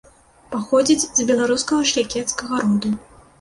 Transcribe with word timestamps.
Паходзіць 0.53 1.09
з 1.19 1.25
беларускага 1.31 1.81
шляхецкага 1.93 2.55
роду. 2.65 2.95